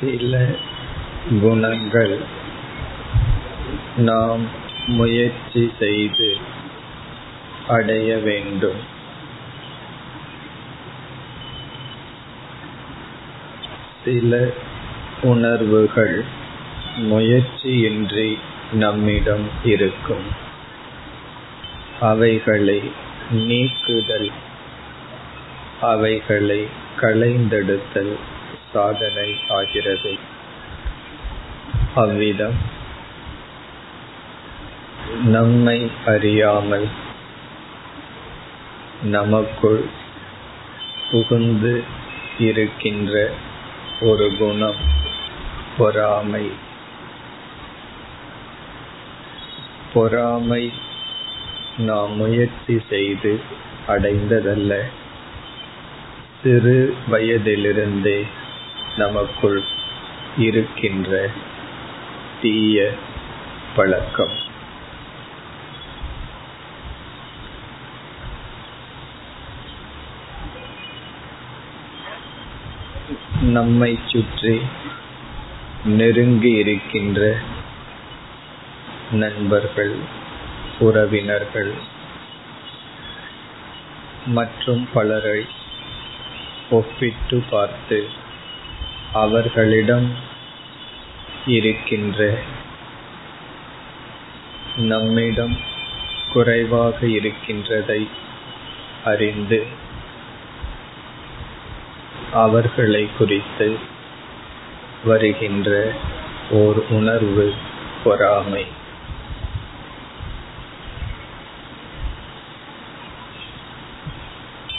சில 0.00 0.46
குணங்கள் 1.40 2.18
நாம் 3.96 4.48
முயற்சி 4.86 5.72
செய்து 5.78 6.36
அடைய 7.68 8.16
வேண்டும். 8.16 8.80
சில 14.04 14.50
உணர்வுகள் 15.22 16.24
முயற்சியின்றி 16.96 18.38
நம்மிடம் 18.72 19.48
இருக்கும். 19.64 20.26
அவைகளை 22.00 22.82
நீக்குதல் 23.30 24.30
அவைகளை 25.80 26.66
களைந்தெடுத்தல் 27.00 28.16
சாதனை 28.74 29.36
ஆகிறது. 29.48 30.18
அவ்விதம் 31.94 32.54
நம்மை 35.24 35.90
அறியாமல் 36.06 36.88
நமக்குள் 39.02 39.84
புகுந்து 41.10 41.84
இருக்கின்ற 42.38 43.30
ஒரு 44.00 44.36
குணம் 44.38 44.76
பொறாமை. 45.78 46.50
பொறாமை 49.94 50.72
நாம் 51.78 52.16
முயற்சி 52.16 52.82
செய்து 52.88 53.40
அடைந்ததல்ல. 53.88 54.82
சிறு 56.42 56.96
வயதிலிருந்தே 57.08 58.26
நமக்குள் 58.96 59.60
இருக்கின்ற 60.36 61.30
தீய 62.42 62.76
பழக்கம். 63.76 64.34
நம்மை 73.40 73.98
சுற்றி 74.06 74.60
நெருங்கி 75.84 76.52
இருக்கின்ற 76.52 77.36
நண்பர்கள் 79.12 79.94
உறவினர்கள் 80.78 81.72
மற்றும் 84.26 84.88
பலரை 84.92 85.40
ஒப்பிட்டு 86.70 87.42
பார்த்து 87.50 87.98
அவர்களிடம் 89.14 90.14
இருக்கின்ற 91.46 92.38
நம்மிடம் 94.76 95.56
குறைவாக 96.32 97.06
இருக்கின்றதை 97.06 98.08
அறிந்து 99.04 99.66
அவர்களை 102.32 103.08
குறித்து 103.18 103.78
வருகின்ற 105.04 105.92
ஓர் 106.50 106.84
உணர்வு 106.90 107.54
பொறாமை. 108.04 108.66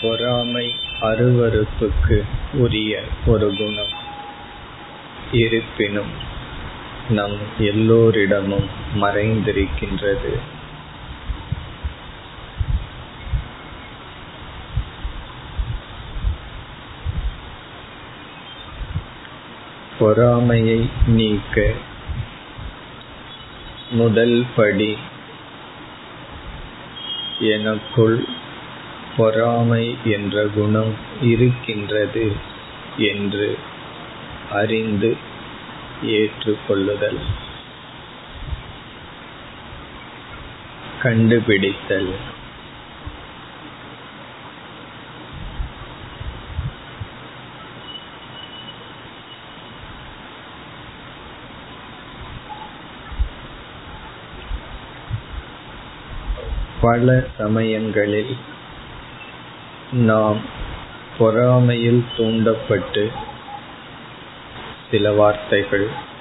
பொறாமை 0.00 0.74
அருவருப்புக்கு 1.00 2.24
உரிய 2.52 3.02
ஒரு 3.26 3.54
குணம். 3.58 4.06
இருப்பினும் 5.32 6.10
நம் 7.08 7.38
எல்லோரிடமும் 7.58 8.68
மறைந்திருக்கின்றது. 8.94 10.38
பொறாமையை 19.98 20.90
நீக்க 21.06 21.72
முதல் 23.90 24.44
படி 24.56 24.98
எனக்குள் 27.38 28.24
பொறாமை 29.16 29.96
என்ற 30.04 30.46
குணம் 30.54 30.94
இருக்கின்றது 31.20 32.32
என்று 32.96 33.58
அறிந்து 34.50 35.16
ஏற்றுக்கொள்ளுதல். 36.02 37.18
கண்டுபிடித்தல். 41.02 42.14
பல 56.80 57.24
சமயங்களில் 57.38 58.36
நாம் 59.92 60.40
பொறாமையில் 61.18 62.04
தூண்டப்பட்டு 62.16 63.12
சில 64.90 65.12
வார்த்தைகள் 65.12 66.16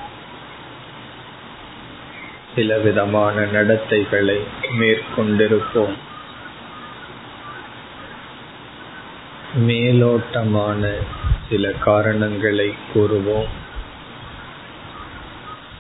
சில 2.55 2.78
விதமான 2.78 3.41
நடத்தைகளை 3.41 4.44
மேற்கொண்டிருப்போம். 4.79 5.94
மேலோட்டமான 9.55 10.94
சில 11.50 11.72
காரணங்களை 11.72 12.75
கூறுவோம். 12.94 13.47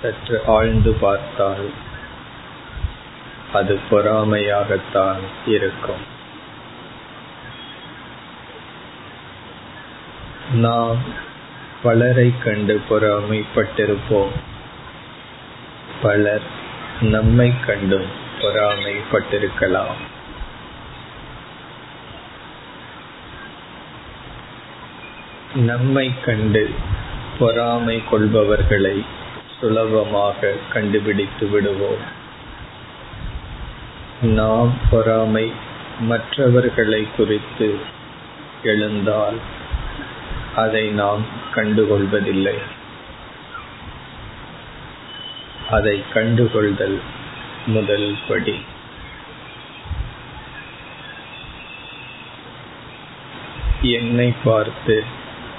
சற்று 0.01 0.41
ஆழ்ந்து 0.45 0.93
பார்த்தால் 0.93 1.71
அது 3.53 3.79
பொறாமையாகத்தான் 3.89 5.19
இருக்கும். 5.45 6.15
நாம் 10.53 11.25
பலரை 11.83 12.33
கண்டு 12.43 12.81
பொறாமைப்பட்டிருப்போம். 12.89 14.31
பலர் 16.01 16.41
நம்மை 17.01 17.53
கண்டும் 17.65 18.05
பொறாமைப்பட்டிருக்கலாம். 18.39 19.97
நம்மை 25.55 26.13
கண்டு 26.25 26.69
பொறாமை 27.39 28.03
கொள்பவர்களை 28.11 29.05
சுலபமாக 29.59 30.53
கண்டுபிடித்து 30.73 31.47
விடுவோம். 31.47 32.15
நாம் 34.21 34.73
பொறாமை 34.89 35.53
மற்றவர்களை 35.99 37.07
குறித்து 37.17 37.79
எழுந்தால் 38.63 39.55
அதை 40.57 40.85
நாம் 40.89 41.23
கண்டுகொள்வதில்லை. 41.55 42.55
அதை 45.71 46.03
கண்டுகொள்தல் 46.13 46.97
முதல் 47.65 48.09
படி. 48.27 48.55
என்னை 53.81 54.33
பார்த்து 54.43 55.03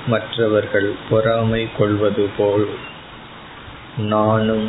மற்றவர்கள் 0.07 0.91
பொறாமை 1.11 1.63
கொள்வது 1.79 2.31
போல் 2.37 2.69
நானும் 3.97 4.69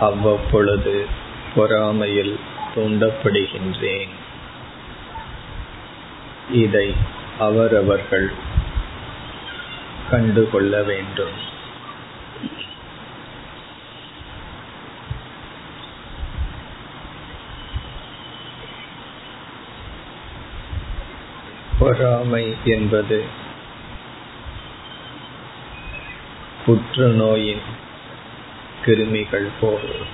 அவ்வப்பொழுது 0.00 1.06
பொறாமையில் 1.56 2.34
தூண்டப்படுகின்றேன். 2.74 4.12
இதை 6.52 6.86
அவரவர்கள் 7.38 8.28
கண்டுகொள்ள 10.10 10.82
வேண்டும். 10.82 11.48
பொறாமை 21.78 22.56
என்பது 22.64 23.24
புற்றுநோயின் 26.66 27.62
கிருமிகள் 28.84 29.48
போல். 29.60 30.06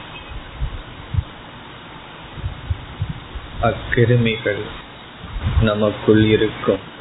அக்கிருமிகள் 3.62 4.62
நமக்குள் 5.60 6.25
இருக்கும். 6.25 6.94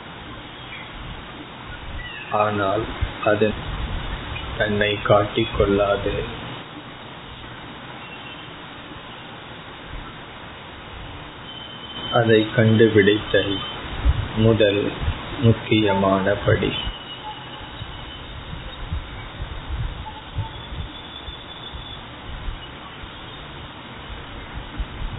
ஆனால் 2.37 2.83
அது 3.25 3.53
தன்னை 4.57 5.01
காட்டிக் 5.01 5.53
கொள்ளாது. 5.57 6.13
அதை 12.13 12.47
கண்டுபிடித்தல் 12.55 13.57
முதல் 14.37 14.91
முக்கியமான 15.39 16.33
படி. 16.45 16.71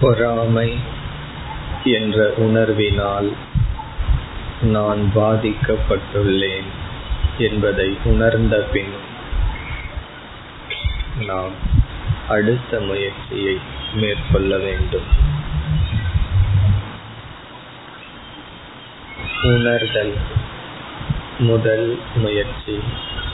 பொறாமை 0.00 0.78
என்ற 1.84 2.32
உணர்வினால் 2.36 3.30
நான் 4.62 5.02
பாதிக்கப்பட்டுள்ளேன். 5.14 6.70
என்பதை 7.38 7.98
உணர்ந்த 8.04 8.68
பின் 8.72 8.92
நாம் 11.26 11.52
அடுத்த 12.28 12.80
முயற்சியை 12.80 13.58
மேற்கொள்ள 13.94 14.56
வேண்டும். 14.56 15.06
உணர்தல். 19.42 20.14
முதல் 21.38 21.98
முயற்சி 22.14 22.80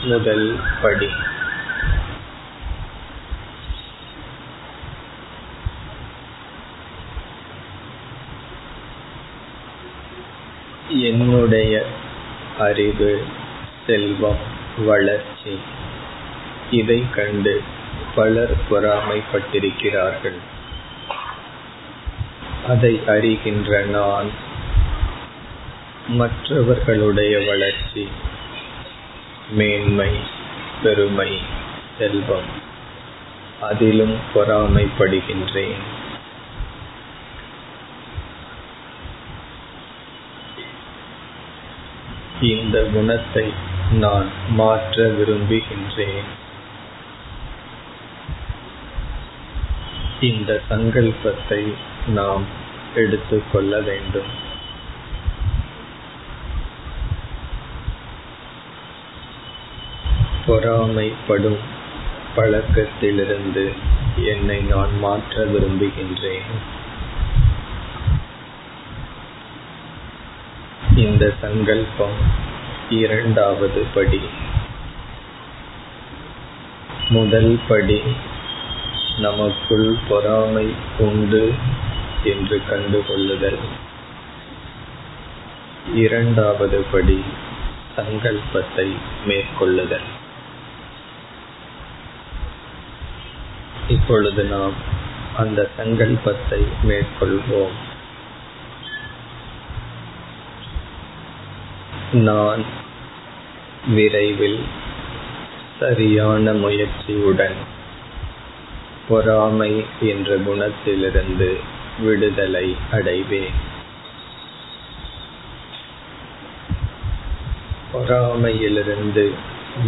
முதல் 0.03 0.59
படி. 0.81 1.09
என்னுடைய 10.87 11.85
அறிவு 12.59 13.25
செல்வம் 13.87 14.43
வளர்ச்சி. 14.77 15.59
இதை 16.71 17.03
கண்டு 17.11 17.61
பலர் 18.15 18.55
பொறாமைப்பட்டிருக்கிறார்கள். 18.69 20.37
அதை 22.67 23.01
அறிகின்ற 23.07 23.81
நான் 23.85 24.29
மற்றவர்களுடைய 26.07 27.41
வளர்ச்சி 27.47 28.07
மேன்மை 29.49 30.09
பெருமை 30.83 31.37
செல்வம் 31.97 32.49
அதிலும் 33.61 34.15
பொறாமைப்படுகின்றேன். 34.35 35.83
இந்த 42.41 42.89
குணத்தை 42.93 43.71
நான் 43.91 44.31
மாற்ற 44.49 45.07
விரும்புகின்றேன். 45.07 46.29
இந்த 50.21 50.61
சங்கல்பத்தை 50.69 51.73
நாம் 52.07 52.43
எடுத்துக்கொள்ள 52.95 53.79
வேண்டும். 53.79 54.51
பொறாமைப்படும் 60.47 61.57
பழக்கத்திலிருந்து 62.35 63.73
என்னை 64.15 64.61
நான் 64.61 64.99
மாற்ற 64.99 65.45
விரும்புகின்றேன். 65.45 66.51
இந்த 70.95 71.33
சங்கல்பம் 71.41 72.51
இரண்டாவது 72.97 73.85
படி. 73.93 74.21
முதல் 77.09 77.59
படி 77.67 78.01
நமக்குள் 79.17 79.95
பொறாமை 80.07 80.73
உண்டு 80.97 81.53
என்று 82.23 82.61
கண்டுகொள்ளுதல். 82.69 83.59
இரண்டாவது 85.93 86.85
படி 86.91 87.23
சங்கல்பத்தை 87.95 88.97
மேற்கொள்ளுதல். 89.25 90.09
இப்பொழுது 93.87 94.43
நாம் 94.43 94.73
அந்த 95.37 95.69
சங்கல்பத்தை 95.77 96.61
மேற்கொள்வோம். 96.83 97.75
நான் 102.11 102.63
விரைவில் 103.87 104.63
சரியான 105.79 106.53
முயற்சியுடன் 106.53 107.55
பொறாமை 109.07 109.85
என்ற 109.99 110.37
குணத்திலிருந்து 110.37 111.59
விடுதலை 111.99 112.75
அடைவேன். 112.91 113.71
பொறாமையிலிருந்து 117.93 119.31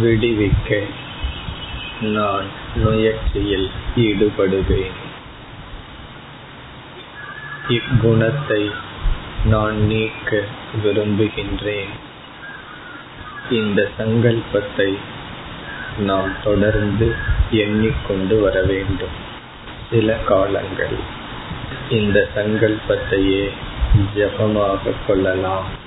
விடுவிக்க 0.02 0.84
நான் 2.00 2.44
முயற்சியில் 2.74 3.70
ஈடுபடுவேன். 3.96 4.96
இக்குணத்தை 7.68 8.70
நான் 9.44 9.76
நீக்க 9.76 10.44
விரும்புகின்றேன். 10.84 12.05
இந்த 13.50 13.88
சங்கல்பத்தை 13.98 14.98
நாம் 15.98 16.32
தொடர்ந்து 16.44 17.14
எண்ணிக்கொண்டு 17.50 18.40
வர 18.40 18.62
வேண்டும். 18.62 19.14
சில 19.90 20.14
காலங்கள் 20.14 20.96
இந்த 21.88 22.28
சங்கல்பத்தையே 22.34 23.50
ஜபமாக 24.16 24.92
கொள்ளலாம். 25.06 25.84